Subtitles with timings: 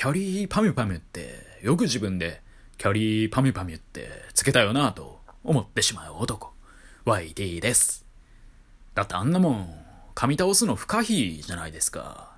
[0.00, 1.28] キャリーパミュパミュって
[1.60, 2.40] よく自分で
[2.78, 6.54] キャリーパミュパミュってつけたよなと思ってしまう男。
[7.04, 8.06] YD です。
[8.94, 9.68] だってあんなもん
[10.14, 12.32] 噛み倒すの不可避じゃないですか。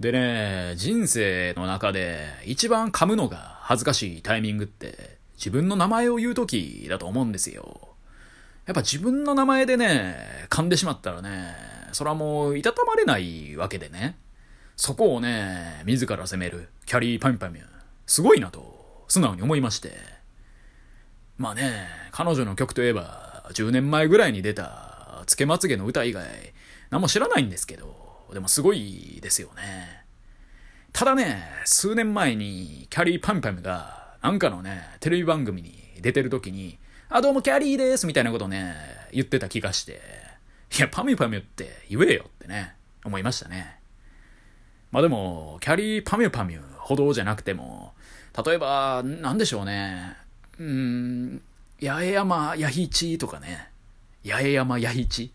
[0.00, 7.90] でね人生の中で一番噛むのが恥ずかしいタイミングって自分の名前を言う時だと思うんですよ。
[8.64, 10.16] やっぱ自分の名前でね
[10.48, 11.54] 噛んでしまったらね
[11.92, 14.16] それはもういたたまれないわけでね。
[14.76, 17.62] そこをね、自ら責めるキャリーパミュパミュ、
[18.06, 19.92] すごいなと、素直に思いまして。
[21.38, 26.26] まあね、彼女の曲といえば、10年前ぐらいに出た、つけまつげの歌以外、
[26.90, 30.04] 何も知らないんですけど、でもすごいですよね。
[30.92, 38.74] ただね、数年前に、キャリーパミュパミが、なんかのね、テレビ番組に出てる時に、あ、どうもキャリーですみたいなことね、
[39.12, 40.02] 言ってた気がして、
[40.76, 42.74] いや、パミュパミュって言えよってね、
[43.04, 43.85] 思いましたね。
[44.96, 47.92] まあでも、キャリーパミュパミュほどじゃなくても、
[48.46, 50.16] 例えば、なんでしょうね。
[50.58, 51.42] うーん、
[51.82, 53.68] 八重山八七とかね。
[54.24, 55.32] 八重山八七。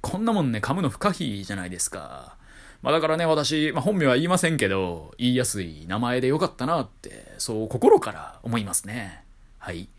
[0.00, 2.38] こんなもんね、噛むの不可避じゃないですか。
[2.80, 9.22] まあだからね、私、まあ、本名は言いませんけど、言いやすい名前でよかったなって、そう心から思いますね。
[9.58, 9.80] はい。
[9.80, 9.90] 今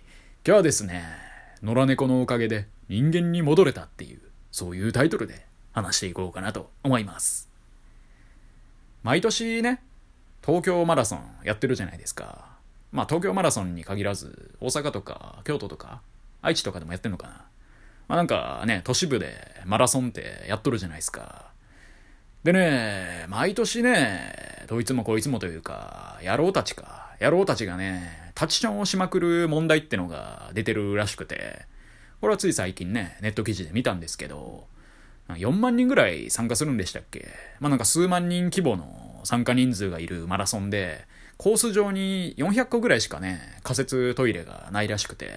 [0.45, 1.05] 日はですね、
[1.61, 4.19] 野良猫のおかげで人間に戻れたっていう、
[4.51, 7.53] そういうタイトルで話していこうかなと思います。
[9.05, 9.83] 毎年ね、
[10.43, 12.57] 東京マラソンやってるじゃないですか。
[12.91, 16.01] まあ東京マラソンに限らず、大阪とか京都とか
[16.41, 17.33] 愛知とかでもやってんのかな。
[18.07, 21.51] まあなんかね、都市部でマラソンってやっとるじゃないですか。
[22.43, 31.67] でね、毎年ね、どいつもこいつもというか、野郎たちか、野郎たちがね、タッチションをしまくる問題ってのが出てるらしくて、
[32.21, 34.65] これはつい最近ね、ネット記事で見たんですけど、
[35.29, 37.27] 4万人ぐらい参加するんでしたっけ？
[37.59, 45.31] まあなんか数万人規模の参加人数がいるマラソンで、コース上に400個ぐらいしかね、仮設トイレがないらしくて、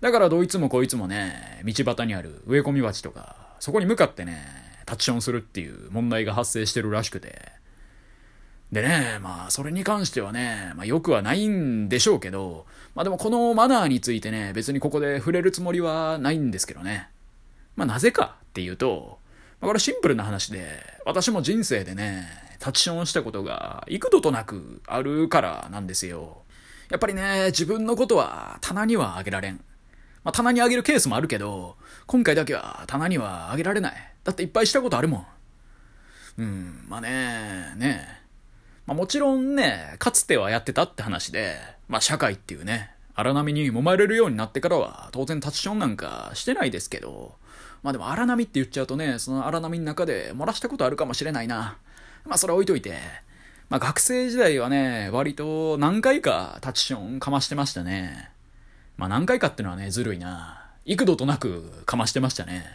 [0.00, 4.44] だからどいつもこいつもね、道端にある植え込み鉢とか、そこに向かってね、
[4.84, 7.50] タッチションするっていう問題が発生してるらしくて。
[8.70, 17.08] でね、まあ、それに関してはね、まあ、よくはないんでしょうけど、まあでもこのマナーについてね、別にここで触れるつもりはないんですけどね。
[17.76, 19.18] まあなぜかっていうと、
[19.60, 20.66] まあ、これシンプルな話で、
[21.04, 22.26] 私も人生でね、
[22.58, 26.38] タッチションしたことが幾度となくあるからなんですよ。
[26.88, 29.56] やっぱりね、自分のことは棚にはあげられん。
[30.24, 33.94] まあ、棚にあげるケースもあるけど、今回だけは棚にはあげられない。
[34.24, 35.26] だっていっぱいしたことあるもん。
[36.38, 38.08] うん、まあね、ね。
[38.86, 41.56] まあもちろんね、かつてはやってたって話で、
[41.88, 47.36] まあ社会っていうね、荒波に揉まれるようになってからは当然タッチションなんかしてないですけど、
[47.86, 51.78] まあでも荒波って言っちゃうとね、その荒波の中で漏らしたことあるかもしれないな。
[52.24, 52.98] まあそれ置いといて。
[53.68, 58.32] まあ学生時代はね、割と何回かタッチションかましてましたね。
[58.96, 60.68] まあ何回かってのはね、ずるいな。
[60.84, 62.66] 幾度となくかましてましたね。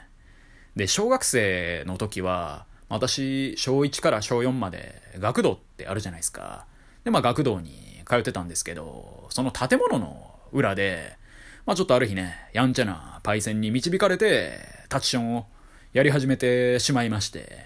[0.77, 6.65] で、小学生の時は、私、小1から小4まで学童ってあるじゃないですか。
[7.03, 11.19] で、まあ学童に通ってたんですけど、その建物の裏で、
[11.65, 15.45] まあちょっとある日ね、やんちゃなパイセンに導かれて、タッチションを
[15.93, 17.65] やり始めてしまいまして、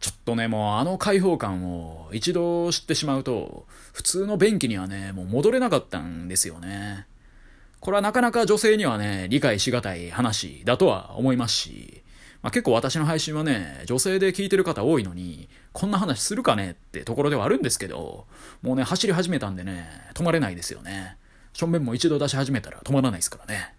[0.00, 7.06] ちょっとね、もうあの開放感を一度知ってしまうと、普通の便器にはね、もう戻れなかったんですよね。
[7.80, 12.02] これはなかなか女性にはね、理解しがたい話だとは思いますし、
[12.42, 18.26] まあ、結構私の配信はね、女性で聞いてる方多いのに、こんな話するかねってところではあるんですけど、
[18.62, 21.16] もうね、走り始めたんでね、止まれないですよね。
[21.52, 23.74] 正面も一度出し始めたら止まらないですからね。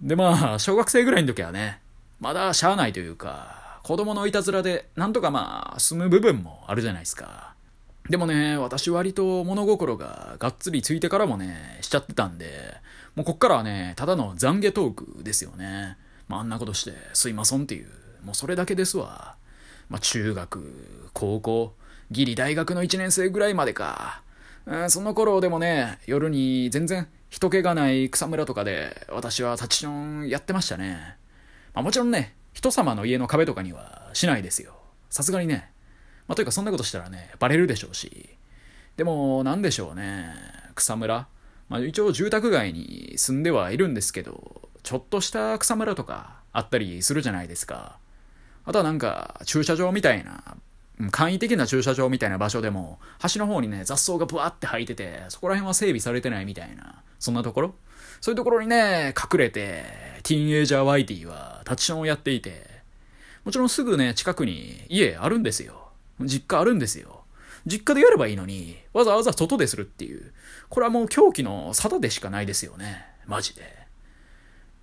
[0.00, 1.80] でまあ、小学生ぐらいの時はね、
[2.20, 7.54] まだしゃあないというか、子供のいたずらでなんとかまあ、済む部分もあるじゃないですか。
[8.08, 12.74] でもね、私割と物心ががっつりついてからもね、しちゃってたんで、
[13.16, 15.96] もうこっからはね、ただの懺悔トークですよね。
[16.28, 17.88] まあ、あんなことしてすいませんっていう、
[18.24, 19.34] もうそれだけですわ。
[19.90, 21.74] まあ、中学、高校、
[22.10, 24.22] ギリ大学の1年生ぐらいまでか。
[24.88, 31.16] その頃でもね、夜に全然人気がない草むらとかで私はタッチションやってましたね。
[31.74, 34.74] まあ、もちろんね、人様の家の壁とかにはしないですよ。
[35.08, 35.70] さすがにね。
[36.26, 38.28] まあ、というかそんなことしたらね、バレるでしょうし。
[38.96, 40.34] でも、なんでしょうね。
[40.74, 41.28] 草むら。
[41.68, 47.98] まあ、一応住宅街に住んではいるんですけど、ちょっとした草むらとかあったりするじゃないですか。
[48.64, 50.56] あとはなんか駐車場みたいな
[51.10, 57.74] 簡易的な駐車場みたいな場所でも、端の方にね、雑草がブワーって生えてて、そこら辺は整備されてないみたいな、そんなところ？
[58.20, 59.84] そういうところにね、隠れて、
[60.24, 62.66] ティーンエイジャーワイティはタッチションをやっていて、
[63.44, 65.90] もちろんすぐね、近くに家あるんですよ。
[66.20, 67.22] 実家あるんですよ。
[67.64, 70.32] 実家でやればいいのに、わざわざ外でするっていう。
[70.68, 73.04] これはもう狂気の沙汰でしかないですよね。
[73.26, 73.62] マジで。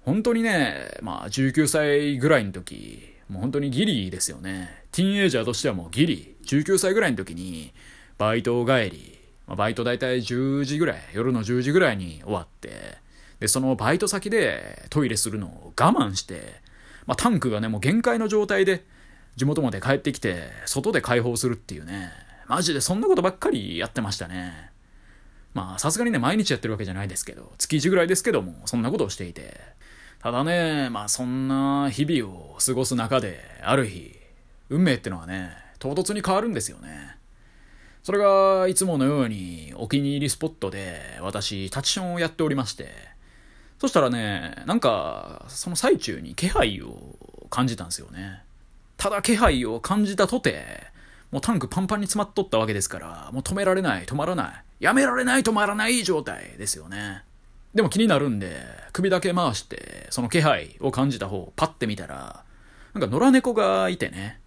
[0.02, 4.83] 本当にね、まあ19歳ぐらいの時、もう本当にギリですよね。
[4.92, 6.36] ティーンエイジャーとしてはもうギリ。
[6.45, 7.74] 19歳ぐらいの時に、
[8.18, 12.98] バイト帰り、ま、バイト大体10時ぐらい、夜の10時ぐらいに終わって、
[13.39, 16.62] で、そのバイト先でトイレするのを我慢して、
[17.06, 18.83] まあ、タンクがね、もう限界の状態で、
[19.36, 22.12] 地元まで帰ってきて、外で解放するっていうね、
[22.48, 24.71] マジでそんなことばっかりやってましたね。
[25.54, 29.60] まあ、さすがにね、毎日やってるわけじゃないですけど、月1ぐらいですけども、そんなことをしていて。
[30.25, 34.12] ただね、まあ、そんな日々を過ごす中で、ある日、
[34.69, 37.16] 運命ってのはね、唐突に変わるんですよね。
[38.01, 42.89] それが、いつものように、お気に入りスポットで、私、タッチションをやっておりまして、
[43.80, 46.98] そしたらね、なんか、その最中に気配を
[47.51, 48.42] 感じたんですよね。
[48.98, 50.66] ただ気配を感じたとて、
[51.30, 57.21] もうタンクパンパンに詰まっとったわけですから、もう止められない、止まらない、やめられない、止まらない状態ですよね。
[57.75, 58.56] でも気になるんで、
[58.94, 62.45] 首だけ回して、その気配を感じた方をパッて見たら、
[62.94, 64.39] なんか野良猫がいてね、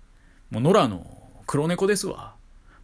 [0.50, 1.06] もう野良の
[1.46, 2.34] 黒猫ですわ。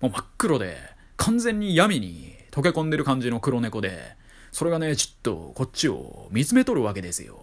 [0.00, 0.76] もう真っ黒で、
[1.16, 4.16] 完全に闇に溶け込んでる感じの黒猫で、
[4.52, 7.40] それがね、ちょっとこっちを見つめとるわけですよ。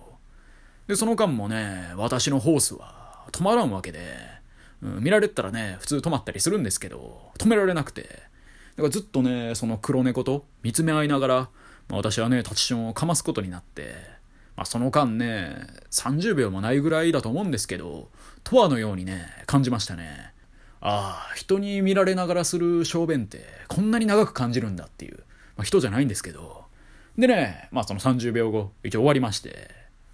[0.86, 4.00] で、その間もね、私のホースは止まらんわけで、
[4.84, 8.08] うん、見られたらね、普通止まったりするんですけど、止められなくて、だ
[8.78, 11.50] からずっとね、その黒猫と見つめ合いながら、
[11.92, 13.94] まあ、私はね、タチションをかますことになって、
[14.56, 18.10] まあ、その間ね、30秒もないぐらいだと思うんですけど、
[18.46, 20.32] とわのようにね、感じましたね。
[20.80, 25.18] ああ、人に見られながらする小便ってこんなに長く感じるんだっていう、
[25.58, 26.64] まあ、人じゃないんですけど、
[27.18, 29.50] でね、まあその30秒後、一応終わりまして、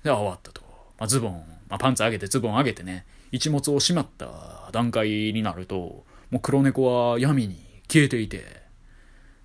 [0.04, 0.62] で、終わったと。
[0.98, 8.44] まあ、ズボン、まあ、パンツ上げてズボン上げてね、一物をしまった段階になると、もう黒猫は闇に消えていて、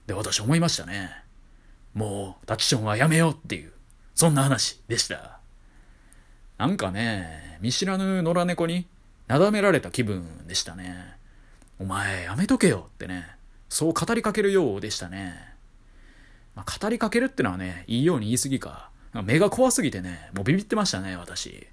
[0.07, 1.22] で、私思いましたね。
[1.95, 3.73] もう、タキションはやめようっていう、
[4.15, 5.39] そんな話でした。
[6.59, 8.87] なんかね、見知らぬ野良猫に、
[9.29, 11.17] なだめられた気分でしたね。
[11.79, 13.27] お前、やめとけよってね、
[13.69, 15.35] そう語りかけるようでしたね。
[16.55, 18.91] まあ、語りかけるってのはね、いいように言い過ぎか。
[19.25, 21.67] 目が怖すぎてね、もうビビってましたね、私。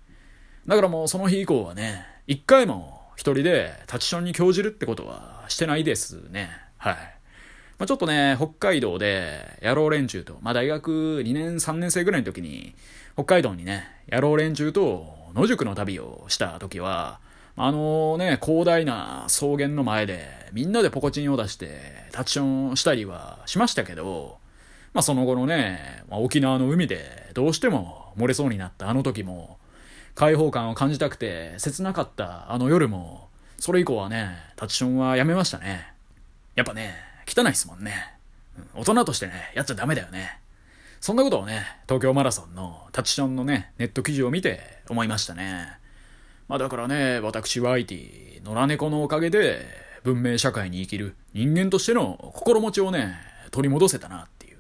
[0.68, 6.50] だからもうその日以降はね、一回も一人でタチションに興じるってことはしてないですね。
[6.78, 7.19] はい。
[7.80, 12.76] まあ、ちょっとね、北海道で野郎連中と、まあ、大学2年3年生ぐらいの時に、
[13.14, 17.22] 北海道にね、野郎連中と野宿の旅をした時は、
[17.56, 21.80] あのね、広大な草原の前でみんなでポコチンを出して
[22.12, 24.38] タッチションしたりはしましたけど、
[24.94, 29.58] まあその後のね、まあ、沖縄の海でどうしても漏れそうになったあの時も、
[30.16, 35.94] 開放感を感じたくて切なかったあの夜も、それ以降はね、タッチションはやめましたね。
[36.56, 38.16] やっぱね、汚いっすもんね。
[38.74, 40.40] 大人としてね、やっちゃダメだよね。
[41.00, 45.68] そんなことをね、東京マラソンのタッチションのね、ネット記事を見て思いましたね。
[46.48, 49.66] まあだからね、私は IT、野良猫のおかげで、
[50.04, 53.16] 文明社会に生きる人間としての心持ちをね、
[53.52, 54.58] 取り戻せたなっていう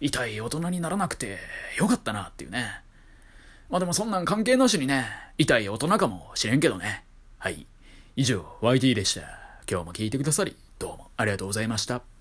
[0.00, 1.38] 痛い大人にならなくて
[1.76, 2.80] よかったなっていうね。
[3.70, 5.06] まあでもそんなん関係なしにね、
[5.38, 7.04] 痛い大人かもしれんけどね。
[7.38, 7.66] はい。
[8.16, 9.22] 以上、YT でした。
[9.70, 12.13] 今日も聞いてくださり、どうもありがとうございました。